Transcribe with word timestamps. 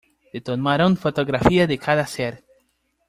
Se 0.31 0.41
tomaron 0.41 0.97
fotografías 0.97 1.67
de 1.67 1.77
cada 1.77 2.07
ser. 2.07 2.43